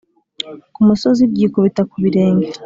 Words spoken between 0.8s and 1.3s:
musozi